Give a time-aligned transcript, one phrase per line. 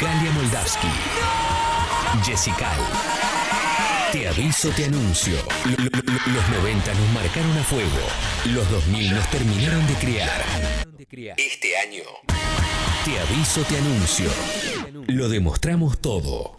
[0.00, 0.88] Galia Moldavsky.
[2.24, 2.68] Jessica.
[4.12, 5.34] Te aviso, te anuncio.
[5.66, 8.00] Los 90 nos marcaron a fuego.
[8.46, 10.42] Los 2000 nos terminaron de criar.
[11.36, 12.02] Este año.
[13.04, 14.30] Te aviso, te anuncio.
[15.06, 16.56] Lo demostramos todo.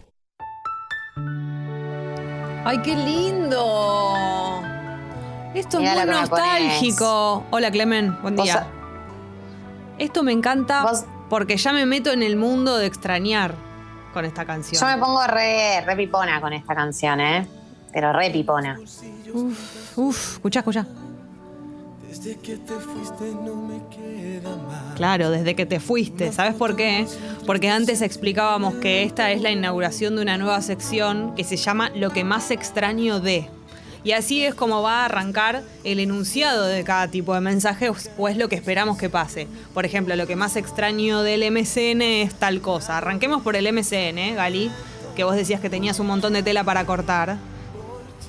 [2.64, 4.62] ¡Ay, qué lindo!
[5.54, 7.44] Esto Mirá es muy nostálgico.
[7.50, 8.20] Hola, Clemen.
[8.22, 8.66] Buen día.
[9.98, 13.54] Esto me encanta Vos- porque ya me meto en el mundo de extrañar
[14.12, 14.78] con esta canción.
[14.78, 17.46] Yo me pongo re, re pipona con esta canción, ¿eh?
[17.90, 18.78] Pero re pipona.
[19.32, 20.86] Uf, uf, escuchá, escuchá.
[24.94, 26.32] Claro, desde que te fuiste.
[26.32, 27.06] ¿Sabes por qué?
[27.46, 31.88] Porque antes explicábamos que esta es la inauguración de una nueva sección que se llama
[31.94, 33.48] Lo que más extraño de.
[34.04, 38.28] Y así es como va a arrancar el enunciado de cada tipo de mensaje o-
[38.28, 39.46] es lo que esperamos que pase.
[39.74, 42.98] Por ejemplo, lo que más extraño del MCN es tal cosa.
[42.98, 44.70] Arranquemos por el MCN, ¿eh, Gali,
[45.14, 47.36] que vos decías que tenías un montón de tela para cortar.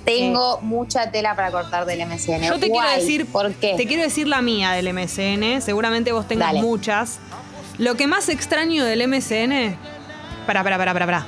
[0.06, 2.44] Tengo mucha tela para cortar del MCN.
[2.46, 3.74] Yo te quiero decir, ¿Por qué?
[3.78, 5.62] Te quiero decir la mía del MCN.
[5.62, 6.62] Seguramente vos tengas Dale.
[6.62, 7.20] muchas.
[7.78, 9.76] Lo que más extraño del MCN.
[10.46, 11.26] Para, para, para, para, para.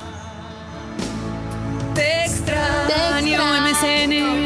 [3.34, 3.62] Extraño.
[3.62, 4.46] MCN.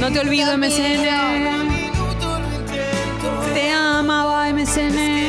[0.00, 1.04] No te olvido, MCN.
[3.54, 5.26] Te amaba, MCN.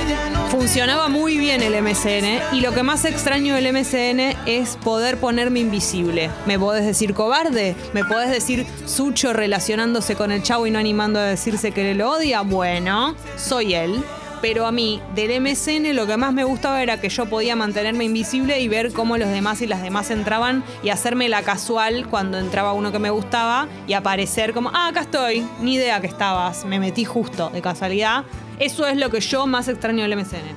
[0.50, 5.59] Funcionaba muy bien el MCN y lo que más extraño del MCN es poder ponerme
[5.59, 6.30] invisible.
[6.45, 7.75] ¿Me podés decir cobarde?
[7.94, 12.12] ¿Me podés decir Sucho relacionándose con el chavo y no animando a decirse que lo
[12.12, 12.42] odia?
[12.42, 14.03] Bueno, soy él.
[14.41, 18.05] Pero a mí, del MCN, lo que más me gustaba era que yo podía mantenerme
[18.05, 22.38] invisible y ver cómo los demás y las demás entraban y hacerme la casual cuando
[22.38, 26.66] entraba uno que me gustaba y aparecer como, ah, acá estoy, ni idea que estabas,
[26.66, 28.25] me metí justo de casualidad.
[28.59, 30.55] Eso es lo que yo más extraño del MCN.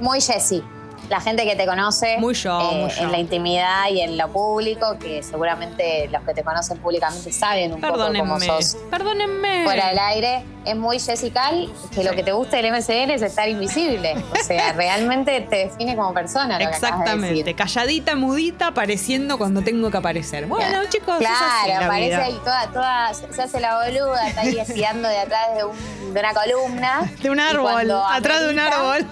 [0.00, 0.62] Muy Jessie.
[1.08, 3.02] La gente que te conoce Muy yo, eh, muy yo.
[3.02, 7.74] en la intimidad y en lo público, que seguramente los que te conocen públicamente saben
[7.74, 9.64] un poco cómo sos Perdónenme.
[9.64, 10.44] fuera del aire.
[10.64, 14.14] Es muy Jessical, que lo que te gusta del MCN es estar invisible.
[14.32, 16.54] O sea, realmente te define como persona.
[16.54, 17.34] Lo que acabas de Exactamente.
[17.38, 17.56] decir.
[17.56, 20.46] Calladita, mudita, apareciendo cuando tengo que aparecer.
[20.46, 22.24] Bueno, chicos, así Claro, la aparece vida.
[22.24, 26.20] ahí toda, toda, se hace la boluda, está ahí espiando de atrás de, un- de
[26.20, 27.10] una columna.
[27.20, 29.06] De un árbol, atrás de un árbol.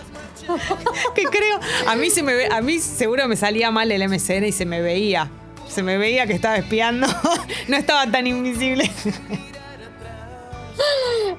[1.14, 4.44] que creo, a mí se me ve, a mí seguro me salía mal el MCN
[4.44, 5.30] y se me veía.
[5.68, 7.06] Se me veía que estaba espiando.
[7.68, 8.90] no estaba tan invisible.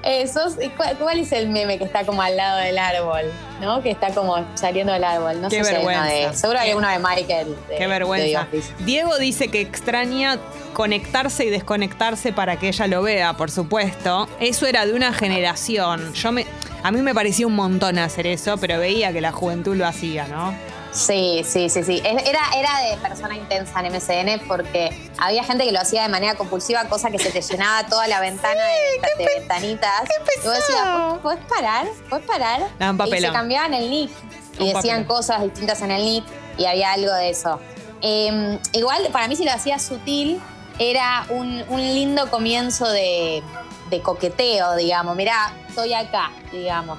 [0.04, 3.30] Eh, sos- ¿cuál, cuál es el meme que está como al lado del árbol?
[3.60, 3.82] ¿No?
[3.82, 5.40] Que está como saliendo del árbol.
[5.40, 6.04] No Qué sé si hay vergüenza.
[6.04, 6.34] de.
[6.34, 7.56] Seguro que hay uno de Michael.
[7.68, 8.48] de- Qué vergüenza.
[8.80, 10.38] Diego dice que extraña
[10.72, 14.28] conectarse y desconectarse para que ella lo vea, por supuesto.
[14.40, 16.12] Eso era de una generación.
[16.14, 16.46] Yo me,
[16.82, 20.26] a mí me parecía un montón hacer eso, pero veía que la juventud lo hacía,
[20.28, 20.54] ¿no?
[20.92, 22.02] Sí, sí, sí, sí.
[22.04, 26.34] Era, era de persona intensa en MCN porque había gente que lo hacía de manera
[26.34, 30.02] compulsiva, cosa que se te llenaba toda la ventana de, de ventanitas.
[30.42, 31.86] y vos decías, "¿Pod- ¿podés parar?
[32.10, 32.60] ¿Podés parar?
[32.78, 34.10] Daban y se cambiaban el nick
[34.58, 35.04] y Un decían papelón.
[35.04, 36.24] cosas distintas en el nick
[36.58, 37.58] y había algo de eso.
[38.02, 40.42] Eh, igual, para mí, si lo hacía sutil,
[40.78, 43.42] era un, un lindo comienzo de,
[43.88, 45.16] de coqueteo, digamos.
[45.16, 46.98] Mirá, estoy acá, digamos.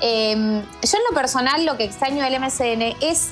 [0.00, 3.30] Eh, yo en lo personal lo que extraño del MCN es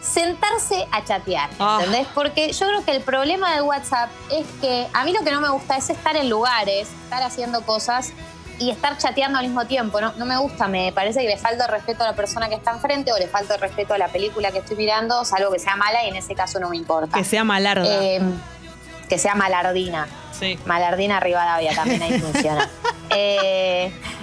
[0.00, 1.78] sentarse a chatear, Ah.
[1.80, 2.08] ¿entendés?
[2.14, 5.40] Porque yo creo que el problema del WhatsApp es que a mí lo que no
[5.40, 8.12] me gusta es estar en lugares, estar haciendo cosas
[8.58, 10.00] y estar chateando al mismo tiempo.
[10.00, 12.56] No, no me gusta, me parece que le falta el respeto a la persona que
[12.56, 15.60] está enfrente o le falta el respeto a la película que estoy mirando, salvo que
[15.60, 17.16] sea mala y en ese caso no me importa.
[17.16, 17.84] Que sea malarda.
[17.86, 18.20] Eh,
[19.08, 20.08] que sea malardina.
[20.38, 20.58] sí.
[20.66, 22.68] Malardina Rivadavia también ahí funciona.
[23.14, 23.92] Eh,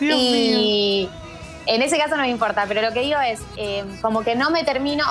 [0.00, 1.08] Dios y
[1.66, 4.50] en ese caso no me importa, pero lo que digo es, eh, como que no
[4.50, 5.04] me termino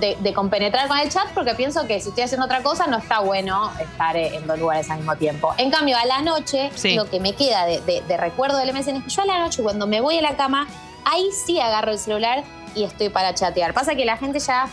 [0.00, 2.98] de, de compenetrar con el chat porque pienso que si estoy haciendo otra cosa no
[2.98, 5.54] está bueno estar en dos lugares al mismo tiempo.
[5.58, 6.94] En cambio, a la noche, Sí.
[6.94, 9.38] lo que me queda de, de- de recuerdo del MSN es que yo a la
[9.38, 10.66] noche, cuando me voy a la cama,
[11.04, 12.44] ahí sí agarro el celular
[12.74, 13.72] y estoy para chatear.
[13.72, 14.68] Pasa que la gente ya,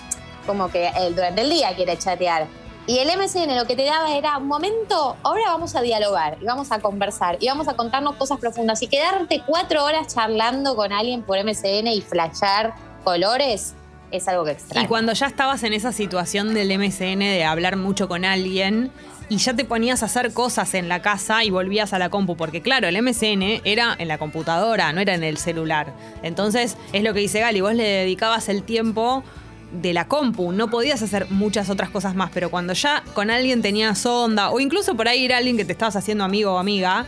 [0.45, 2.47] como que eh, durante el día quiere chatear.
[2.87, 6.45] Y el MSN lo que te daba era un momento, ahora vamos a dialogar y
[6.45, 10.93] vamos a conversar y vamos a contarnos cosas profundas y quedarte cuatro horas charlando con
[10.93, 13.73] alguien por MSN y flashar colores
[14.11, 14.85] es algo que extraño.
[14.85, 18.91] Y cuando ya estabas en esa situación del MCN de hablar mucho con alguien
[19.29, 22.37] y ya te ponías a hacer cosas en la casa y volvías a la compu,
[22.37, 25.91] porque claro, el MCN era en la computadora, no era en el celular.
[26.21, 29.23] Entonces, es lo que dice Gali, vos le dedicabas el tiempo
[29.71, 33.61] de la compu, no podías hacer muchas otras cosas más, pero cuando ya con alguien
[33.61, 37.05] tenías onda, o incluso por ahí era alguien que te estabas haciendo amigo o amiga,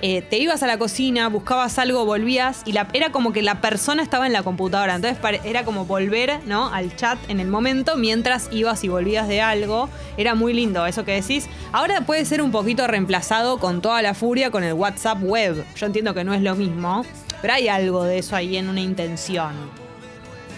[0.00, 3.60] eh, te ibas a la cocina, buscabas algo, volvías y la, era como que la
[3.60, 4.94] persona estaba en la computadora.
[4.94, 6.72] Entonces era como volver ¿no?
[6.72, 9.88] al chat en el momento mientras ibas y volvías de algo.
[10.16, 11.48] Era muy lindo eso que decís.
[11.72, 15.64] Ahora puede ser un poquito reemplazado con toda la furia con el WhatsApp web.
[15.74, 17.04] Yo entiendo que no es lo mismo,
[17.42, 19.87] pero hay algo de eso ahí en una intención.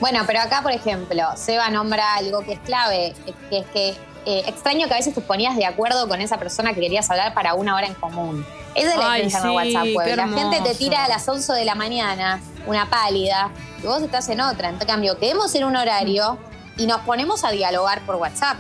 [0.01, 3.15] Bueno, pero acá, por ejemplo, Seba nombra algo que es clave,
[3.51, 3.89] que es que
[4.27, 7.33] eh, extraño que a veces te ponías de acuerdo con esa persona que querías hablar
[7.35, 8.45] para una hora en común.
[8.75, 10.07] Esa es la Ay, diferencia con sí, WhatsApp web.
[10.07, 13.51] qué La gente te tira a las 11 de la mañana, una pálida,
[13.83, 14.69] y vos estás en otra.
[14.69, 16.39] En cambio, quedemos en un horario
[16.77, 18.59] y nos ponemos a dialogar por WhatsApp.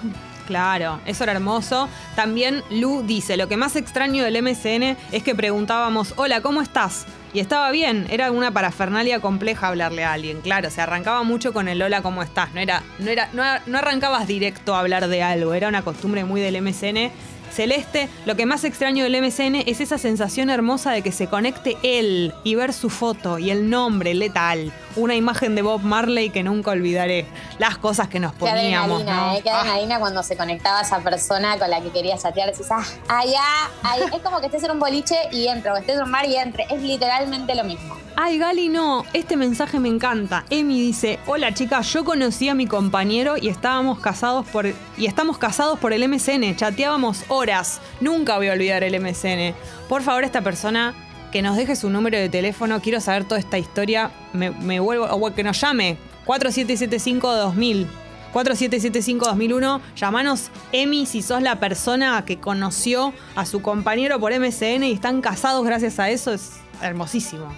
[0.51, 1.89] Claro, eso era hermoso.
[2.17, 7.07] También Lu dice, lo que más extraño del MSN es que preguntábamos, hola, ¿cómo estás?
[7.33, 11.69] Y estaba bien, era una parafernalia compleja hablarle a alguien, claro, se arrancaba mucho con
[11.69, 12.53] el hola, ¿cómo estás?
[12.53, 16.41] No era, no era, no, arrancabas directo a hablar de algo, era una costumbre muy
[16.41, 17.13] del MSN.
[17.53, 21.77] Celeste, lo que más extraño del MSN es esa sensación hermosa de que se conecte
[21.83, 24.73] él y ver su foto y el nombre letal.
[24.97, 27.27] Una imagen de Bob Marley que nunca olvidaré.
[27.59, 29.03] Las cosas que nos Qué poníamos.
[29.03, 29.35] adrenalina, ¿no?
[29.37, 29.41] ¿eh?
[29.43, 29.61] Qué Ah.
[29.61, 32.51] adrenalina cuando se conectaba esa persona con la que querías chatear.
[32.51, 33.41] Decís, ah, allá,
[33.83, 34.01] ahí.
[34.13, 36.37] Es como que estés en un boliche y entre, o estés en un mar y
[36.37, 36.65] entre.
[36.71, 37.97] Es literalmente lo mismo.
[38.17, 39.05] Ay, Gali, no.
[39.13, 40.45] Este mensaje me encanta.
[40.51, 44.67] Emi dice: Hola, chicas, yo conocí a mi compañero y estábamos casados por.
[44.99, 46.55] Y estamos casados por el MSN.
[46.57, 47.81] Chateábamos horas.
[48.01, 49.55] Nunca voy a olvidar el MSN.
[49.89, 50.95] Por favor, esta persona
[51.31, 52.81] que nos deje su número de teléfono.
[52.81, 54.11] Quiero saber toda esta historia.
[54.33, 55.07] Me, me vuelvo.
[55.07, 55.97] O que nos llame.
[56.27, 57.87] 4775-2000.
[58.33, 59.81] 4775-2001.
[59.97, 65.21] Llamanos Emi si sos la persona que conoció a su compañero por MSN y están
[65.21, 66.33] casados gracias a eso.
[66.33, 67.53] Es hermosísimo.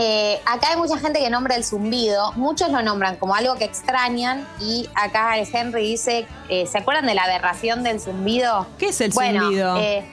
[0.00, 2.30] Eh, acá hay mucha gente que nombra el zumbido.
[2.34, 4.46] Muchos lo nombran como algo que extrañan.
[4.60, 8.68] Y acá el Henry dice: eh, ¿Se acuerdan de la aberración del zumbido?
[8.78, 9.76] ¿Qué es el Bueno, zumbido?
[9.78, 10.04] eh,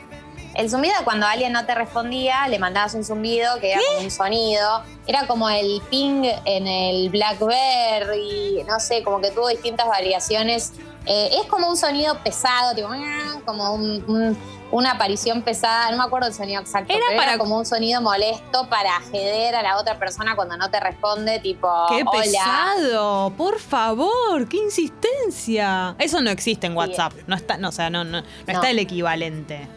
[0.55, 4.11] el zumbido cuando alguien no te respondía, le mandabas un zumbido que era como un
[4.11, 4.83] sonido.
[5.07, 10.73] Era como el ping en el Blackberry, no sé, como que tuvo distintas variaciones.
[11.05, 12.89] Eh, es como un sonido pesado, tipo,
[13.45, 17.33] como un- un- una aparición pesada, no me acuerdo el sonido exacto, Era pero para-
[17.33, 21.39] era como un sonido molesto para jeder a la otra persona cuando no te responde,
[21.39, 22.21] tipo, ¡Qué hola.
[22.21, 23.29] pesado!
[23.37, 25.95] Por favor, qué insistencia.
[25.99, 27.13] Eso no existe en WhatsApp.
[27.27, 28.53] No está, no, o sea, no, no, no No.
[28.53, 29.67] está el equivalente.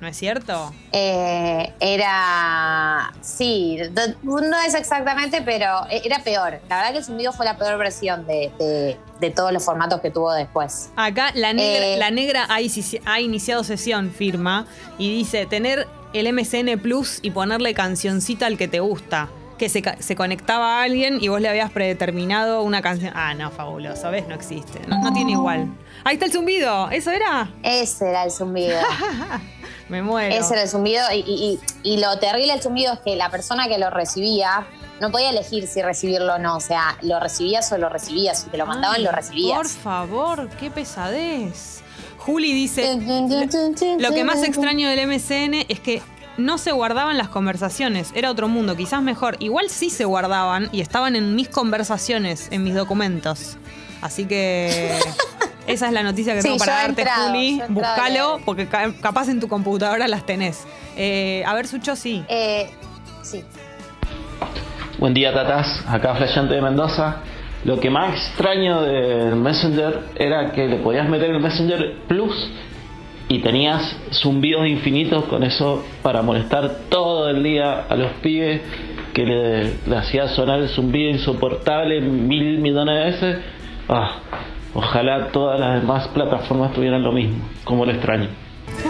[0.00, 0.72] ¿No es cierto?
[0.92, 3.12] Eh, era.
[3.20, 3.78] Sí,
[4.22, 6.58] no es exactamente, pero era peor.
[6.68, 10.00] La verdad que el zumbido fue la peor versión de, de- de todos los formatos
[10.00, 10.88] que tuvo después.
[10.96, 11.96] Acá la negra, Eh.
[11.98, 14.66] la negra ha, inici- ha iniciado sesión, firma,
[14.96, 19.28] y dice tener el MSN Plus y ponerle cancioncita al que te gusta.
[19.58, 23.12] Que se conectaba a alguien y vos le habías predeterminado una canción.
[23.14, 24.26] Ah, no, fabuloso, ¿ves?
[24.26, 24.80] No existe.
[24.88, 25.68] No, no tiene igual.
[26.02, 26.90] Ahí está el zumbido.
[26.90, 27.50] ¿Eso era?
[27.62, 28.80] Ese era el zumbido.
[29.90, 30.34] Me muero.
[30.34, 31.02] Ese era el zumbido.
[31.12, 34.66] Y, y- y- y lo terrible del zumbido es que la persona que lo recibía
[35.00, 36.56] no podía elegir si recibirlo o no.
[36.56, 38.40] O sea, lo recibías o lo recibías.
[38.42, 39.56] Si te lo mandaban, Ay, lo recibías.
[39.56, 41.82] Por favor, qué pesadez.
[42.18, 42.96] Juli dice,
[43.98, 46.02] lo que más extraño del MSN es que
[46.36, 49.36] no se guardaban las conversaciones, era otro mundo, quizás mejor.
[49.40, 53.56] Igual sí se guardaban y estaban en mis conversaciones, en mis documentos.
[54.02, 54.98] Así que
[55.72, 57.62] esa es la noticia que Sí, tengo para darte, entrado, Juli.
[57.68, 60.66] Búscalo, porque ca- capaz en tu computadora las tenés.
[60.96, 62.24] Eh, a ver, Sucho, sí.
[62.28, 62.70] Eh,
[63.22, 63.42] sí.
[64.98, 65.84] Buen día, tatas.
[65.88, 67.16] Acá Flayante de Mendoza.
[67.64, 72.50] Lo que más extraño del Messenger era que le podías meter el Messenger Plus
[73.28, 78.60] y tenías zumbidos infinitos con eso para molestar todo el día a los pibes
[79.14, 83.44] que le, le hacía sonar el zumbido insoportable mil millones de veces.
[83.88, 84.16] Ah,
[84.74, 88.28] ojalá todas las demás plataformas tuvieran lo mismo, como lo extraño.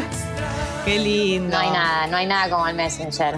[0.84, 1.56] Qué lindo.
[1.56, 3.36] No hay nada, no hay nada como el Messenger.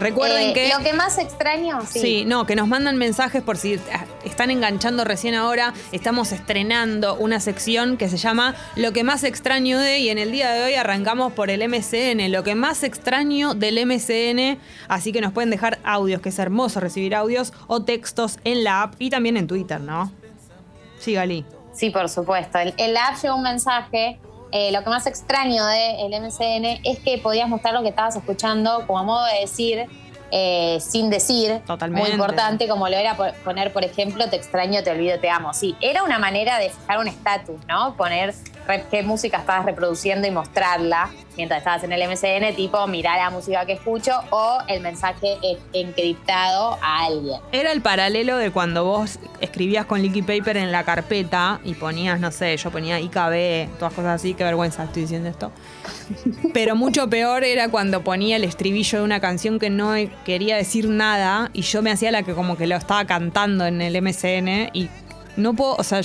[0.00, 0.68] Recuerden Eh, que...
[0.68, 1.98] Lo que más extraño, sí.
[1.98, 5.74] Sí, no, que nos mandan mensajes por si ah, están enganchando recién ahora.
[5.90, 10.30] Estamos estrenando una sección que se llama Lo que más extraño de, y en el
[10.30, 14.60] día de hoy arrancamos por el MCN, lo que más extraño del MCN.
[14.86, 18.82] Así que nos pueden dejar audios, que es hermoso recibir audios o textos en la
[18.82, 20.12] app y también en Twitter, ¿no?
[21.00, 21.44] Sí, Gali.
[21.78, 22.58] Sí, por supuesto.
[22.58, 24.18] En la app llegó un mensaje.
[24.50, 28.84] eh, lo que más extraño del MCN es que podías mostrar lo que estabas escuchando
[28.86, 29.86] como a modo de decir,
[30.30, 31.60] eh, sin decir.
[31.66, 32.02] Totalmente.
[32.02, 35.52] Muy importante, como lo era po- poner, por ejemplo, te extraño, te olvido, te amo.
[35.52, 37.94] Sí, era una manera de fijar un estatus, ¿no?
[37.96, 38.34] Poner
[38.90, 43.64] qué música estabas reproduciendo y mostrarla mientras estabas en el MCN, tipo mirar la música
[43.64, 45.38] que escucho o el mensaje
[45.72, 47.40] encriptado a alguien.
[47.52, 52.18] Era el paralelo de cuando vos escribías con Liquid Paper en la carpeta y ponías,
[52.18, 55.52] no sé, yo ponía IKB, todas cosas así, qué vergüenza estoy diciendo esto.
[56.52, 59.94] Pero mucho peor era cuando ponía el estribillo de una canción que no
[60.24, 63.80] quería decir nada y yo me hacía la que como que lo estaba cantando en
[63.80, 64.90] el MCN y
[65.38, 66.00] no puedo, o sea,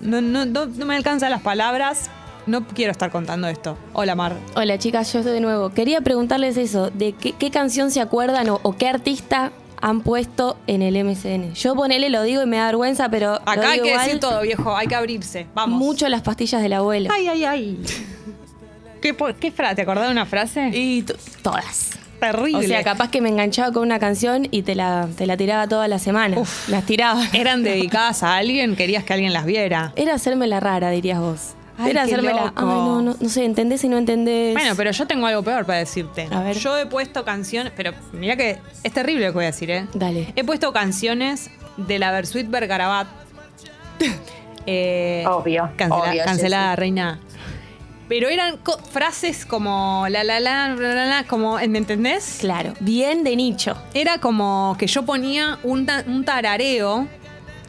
[0.00, 2.10] no, no, no, no me alcanzan las palabras,
[2.46, 3.76] no quiero estar contando esto.
[3.92, 4.34] Hola Mar.
[4.56, 5.68] Hola chicas, yo estoy de nuevo.
[5.70, 10.56] Quería preguntarles eso, de qué, qué canción se acuerdan o, o qué artista han puesto
[10.66, 11.52] en el MCN.
[11.54, 14.40] Yo ponele, lo digo y me da vergüenza, pero Acá hay que igual, decir todo,
[14.40, 15.46] viejo, hay que abrirse.
[15.54, 15.78] Vamos.
[15.78, 17.10] mucho las pastillas del abuelo.
[17.12, 17.82] Ay, ay, ay.
[19.02, 19.76] ¿Qué, qué frase?
[19.76, 20.70] ¿Te acordás de una frase?
[20.72, 21.04] Y
[21.42, 21.97] todas.
[22.20, 22.58] Terrible.
[22.58, 25.66] O sea, capaz que me enganchaba con una canción y te la, te la tiraba
[25.68, 26.38] toda la semana.
[26.38, 26.68] Uf.
[26.68, 27.22] Las tiraba.
[27.32, 28.76] ¿Eran dedicadas a alguien?
[28.76, 29.92] ¿Querías que alguien las viera?
[29.96, 31.54] Era hacerme la rara, dirías vos.
[31.80, 32.52] Ay, Era hacerme la.
[32.56, 34.52] Ay, no, no, no sé, entendés y no entendés.
[34.54, 36.26] Bueno, pero yo tengo algo peor para decirte.
[36.32, 36.56] A ver.
[36.58, 39.86] Yo he puesto canciones, pero mira que es terrible lo que voy a decir, ¿eh?
[39.94, 40.32] Dale.
[40.34, 43.06] He puesto canciones de la Versuit Bergarabat.
[44.70, 47.18] Eh, Obvio, cancela- obvio, cancelada, reina.
[48.08, 52.38] Pero eran co- frases como la la la, la, la, la, como, ¿me entendés?
[52.40, 53.76] Claro, bien de nicho.
[53.94, 57.06] Era como que yo ponía un, ta- un tarareo,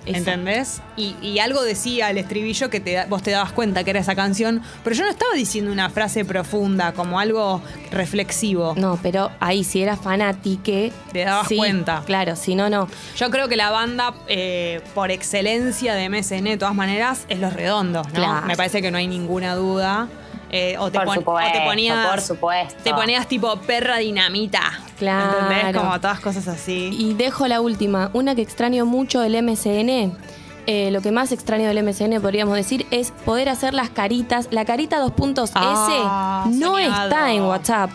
[0.06, 0.32] Exacto.
[0.32, 0.82] ¿entendés?
[0.96, 4.16] Y, y algo decía el estribillo que te, vos te dabas cuenta que era esa
[4.16, 8.74] canción, pero yo no estaba diciendo una frase profunda, como algo reflexivo.
[8.78, 10.94] No, pero ahí si eras fanátique.
[11.12, 12.02] Te dabas sí, cuenta.
[12.06, 12.88] Claro, si no, no.
[13.18, 17.52] Yo creo que la banda, eh, por excelencia de MSN, de todas maneras, es Los
[17.54, 18.14] Redondos, ¿no?
[18.14, 18.48] Claro.
[18.48, 20.08] Me parece que no hay ninguna duda.
[20.52, 22.08] Eh, o, te Por pon- o supuesto, te ponías.
[22.08, 22.84] por supuesto.
[22.84, 24.62] Te ponías tipo perra dinamita.
[24.98, 25.38] Claro.
[25.48, 25.76] ¿Entendés?
[25.78, 26.90] Como todas cosas así.
[26.92, 28.10] Y dejo la última.
[28.14, 30.12] Una que extraño mucho del MCN.
[30.68, 34.48] eh, lo que más extraño del MCN podríamos decir es poder hacer las caritas.
[34.52, 37.04] La carita 2.s Ah, no soñado.
[37.06, 37.90] está en WhatsApp.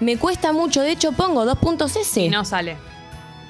[0.00, 2.20] Me cuesta mucho, de hecho pongo 2.s.
[2.22, 2.76] Y no sale.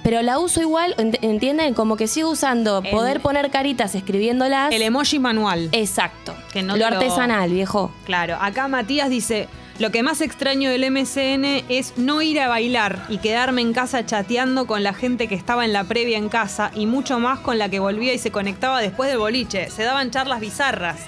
[0.02, 1.74] Pero la uso igual, ent- ¿entienden?
[1.74, 4.72] Como que sigo usando El- poder poner caritas escribiéndolas.
[4.72, 5.68] El emoji manual.
[5.72, 6.34] Exacto.
[6.52, 7.92] Que no lo lo- artesanal, viejo.
[8.04, 13.04] Claro, acá Matías dice, lo que más extraño del MCN es no ir a bailar
[13.08, 16.70] y quedarme en casa chateando con la gente que estaba en la previa en casa
[16.74, 19.70] y mucho más con la que volvía y se conectaba después del boliche.
[19.70, 20.98] Se daban charlas bizarras.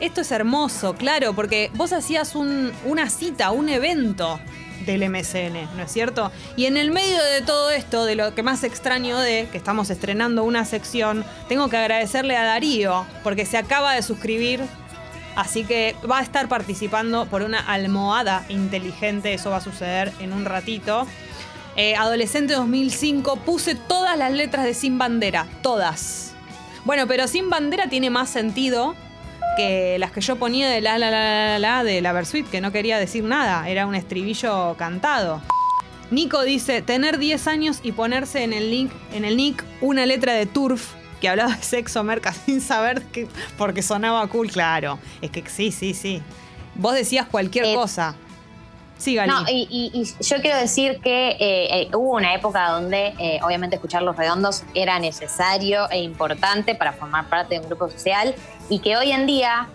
[0.00, 4.38] Esto es hermoso, claro, porque vos hacías un- una cita, un evento
[4.86, 6.32] del MCN, ¿no es cierto?
[6.56, 9.90] Y en el medio de todo esto, de lo que más extraño de, que estamos
[9.90, 14.62] estrenando una sección, tengo que agradecerle a Darío, porque se acaba de suscribir
[15.36, 20.32] Así que va a estar participando por una almohada inteligente, eso va a suceder en
[20.32, 21.06] un ratito.
[21.76, 26.32] Eh, adolescente 2005, puse todas las letras de Sin Bandera, todas.
[26.86, 28.96] Bueno, pero Sin Bandera tiene más sentido
[29.56, 32.48] que las que yo ponía de la la la la, la, la de la Versuit,
[32.48, 35.40] que no quería decir nada, era un estribillo cantado.
[36.10, 40.34] Nico dice, tener 10 años y ponerse en el, link, en el nick una letra
[40.34, 43.26] de Turf que hablaba de sexo merca sin saber que,
[43.58, 44.98] porque sonaba cool, claro.
[45.20, 46.22] Es que sí, sí, sí.
[46.74, 48.14] Vos decías cualquier Eh, cosa.
[48.98, 49.30] Sí, Gali.
[49.30, 51.38] No, y, y- y yo quiero decir que eh,
[51.82, 56.92] eh, hubo una época donde eh, obviamente escuchar los redondos era necesario e importante para
[56.94, 58.34] formar parte de un grupo social
[58.70, 59.68] y que hoy en día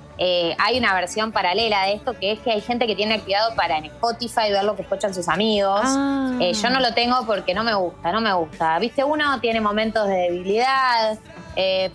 [0.59, 3.79] hay una versión paralela de esto que es que hay gente que tiene activado para
[3.79, 5.81] en Spotify ver lo que escuchan sus amigos.
[5.83, 6.37] Ah.
[6.39, 8.77] Yo no lo tengo porque no me gusta, no me gusta.
[8.77, 11.17] Viste, uno tiene momentos de debilidad,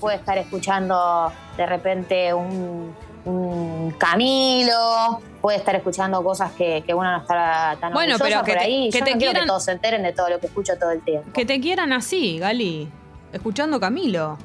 [0.00, 7.11] puede estar escuchando de repente un, un Camilo, puede estar escuchando cosas que, que uno
[7.11, 8.90] no está tan Bueno, pero que por te- ahí.
[8.90, 10.73] que yo te no quiero quieran- que todos se enteren de todo lo que escucho
[10.78, 11.30] todo el tiempo.
[11.33, 12.88] Que te quieran así, Gali.
[13.33, 14.38] Escuchando Camilo.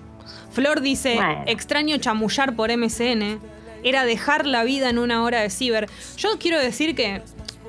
[0.52, 1.44] Flor dice, Bueno.
[1.46, 3.40] extraño chamullar por MCN.
[3.84, 5.90] Era dejar la vida en una hora de ciber.
[6.18, 7.22] Yo quiero decir que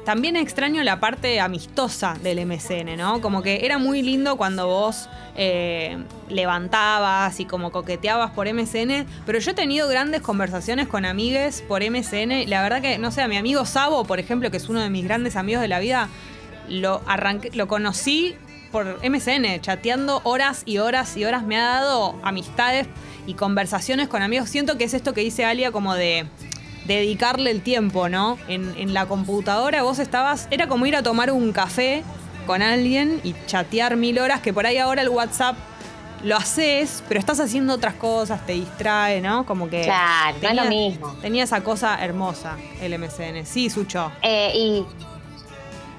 [0.05, 3.21] también extraño la parte amistosa del MCN, ¿no?
[3.21, 5.97] Como que era muy lindo cuando vos eh,
[6.29, 11.83] levantabas y como coqueteabas por MCN, pero yo he tenido grandes conversaciones con amigues por
[11.83, 12.49] MCN.
[12.49, 14.91] La verdad que, no sé, a mi amigo Sabo, por ejemplo, que es uno de
[14.91, 16.09] mis grandes amigos de la vida,
[16.69, 18.35] lo arranqué, lo conocí
[18.73, 21.45] por MCN, chateando horas y horas y horas.
[21.45, 22.89] Me ha dado amistades
[23.27, 24.49] y conversaciones con amigos.
[24.49, 26.27] Siento que es esto que dice Alia como de
[26.87, 28.39] dedicarle el tiempo, ¿no?
[28.49, 32.03] En, en la computadora vos estabas, era como ir a tomar un café
[32.47, 35.57] con alguien y chatear mil horas, que por ahí ahora el WhatsApp
[36.23, 39.45] lo haces, pero estás haciendo otras cosas, te distrae, ¿no?
[39.45, 39.83] Como que...
[39.83, 41.09] Claro, no es lo mismo.
[41.21, 43.45] Tenía esa cosa hermosa, el MCN.
[43.45, 44.13] Sí, Sucho.
[44.23, 44.87] Eh, y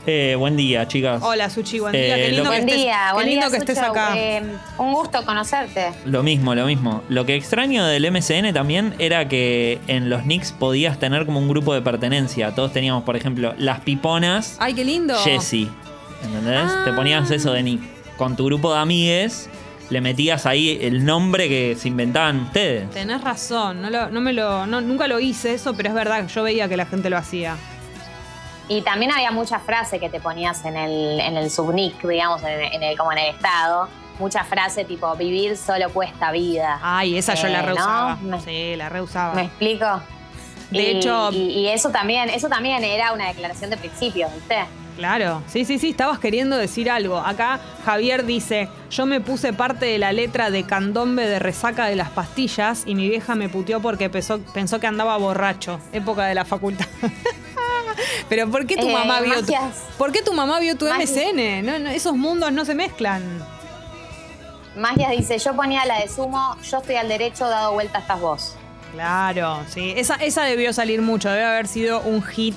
[0.06, 1.22] Eh, buen día, chicas.
[1.24, 2.18] Hola, Suchi, buen día.
[2.18, 3.92] Eh, qué lindo que Buen estés, día, qué buen lindo día, que estés Sucho.
[3.92, 4.14] acá.
[4.18, 4.42] Eh,
[4.78, 5.92] un gusto conocerte.
[6.06, 7.04] Lo mismo, lo mismo.
[7.08, 11.48] Lo que extraño del MSN también era que en los nicks podías tener como un
[11.48, 12.54] grupo de pertenencia.
[12.54, 15.16] Todos teníamos, por ejemplo, las piponas, Ay, qué lindo.
[15.24, 15.70] Jessie.
[16.26, 16.60] ¿Entendés?
[16.66, 16.82] Ah.
[16.84, 17.82] Te ponías eso de nick.
[18.18, 19.50] Con tu grupo de amigues,
[19.90, 22.90] le metías ahí el nombre que se inventaban ustedes.
[22.92, 26.28] Tenés razón, no, lo- no me lo, no- nunca lo hice eso, pero es verdad,
[26.28, 27.56] yo veía que la gente lo hacía.
[28.70, 32.50] Y también había muchas frases que te ponías en el, en el subnick, digamos, en,
[32.50, 33.88] el- en el, como en el estado.
[34.20, 36.80] Mucha frase tipo, vivir solo cuesta vida.
[36.82, 37.68] Ay, esa yo la Eh, ¿no?
[37.68, 38.18] reusaba.
[38.46, 39.34] Sí, la reusaba.
[39.34, 39.86] ¿Me explico?
[40.70, 44.56] De Y- hecho- Y, y eso también, eso también era una declaración de principios, ¿viste?
[44.96, 47.18] Claro, sí, sí, sí, estabas queriendo decir algo.
[47.18, 51.96] Acá Javier dice, yo me puse parte de la letra de candombe de resaca de
[51.96, 56.36] las pastillas y mi vieja me puteó porque pensó, pensó que andaba borracho, época de
[56.36, 56.86] la facultad.
[58.30, 59.84] Pero ¿por qué tu Eh, mamá vio tu, magias.
[59.98, 61.12] ¿por qué tu mamá vio tu Magias.
[61.12, 61.66] MCN?
[61.66, 63.24] No, no, esos mundos no se mezclan.
[64.76, 68.56] Magias dice, yo ponía la de sumo, yo estoy al derecho, dado vuelta estás vos.
[68.94, 69.94] Claro, sí.
[69.96, 72.56] Esa, esa debió salir mucho, debe haber sido un hit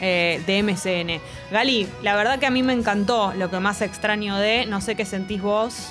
[0.00, 1.20] eh, de MCN.
[1.50, 4.96] Gali, la verdad que a mí me encantó lo que más extraño de, no sé
[4.96, 5.88] qué sentís vos.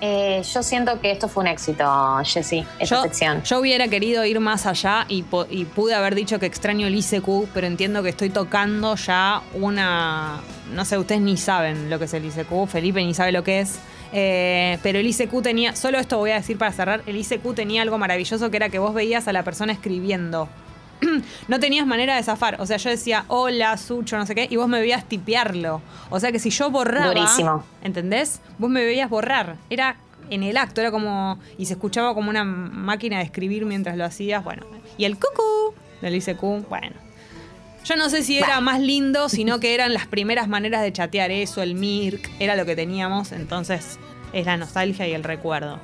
[0.00, 1.84] Eh, yo siento que esto fue un éxito,
[2.22, 3.42] Jessy, esta yo, sección.
[3.42, 7.66] yo hubiera querido ir más allá y, pude haber dicho que extraño el ICQ, pero
[7.66, 10.40] entiendo que estoy tocando ya una...
[10.72, 13.60] No sé, ustedes ni saben lo que es el ICQ, Felipe ni sabe lo que
[13.60, 13.78] es.
[14.12, 17.82] Eh, pero el ICQ tenía, solo esto voy a decir para cerrar, el ICQ tenía
[17.82, 20.48] algo maravilloso que era que vos veías a la persona escribiendo.
[21.48, 22.60] no tenías manera de zafar.
[22.60, 25.82] O sea, yo decía, hola, Sucho, no sé qué, y vos me veías tipearlo.
[26.10, 27.14] O sea que si yo borraba.
[27.14, 27.64] Durísimo.
[27.82, 28.40] ¿Entendés?
[28.58, 29.56] Vos me veías borrar.
[29.70, 29.96] Era
[30.30, 31.38] en el acto, era como.
[31.58, 34.42] Y se escuchaba como una máquina de escribir mientras lo hacías.
[34.44, 34.66] Bueno.
[34.98, 37.06] Y el cucú del ICQ, bueno.
[37.84, 41.30] Yo no sé si era más lindo, sino que eran las primeras maneras de chatear
[41.30, 44.00] eso, el Mirk, era lo que teníamos, entonces
[44.32, 45.78] es la nostalgia y el recuerdo.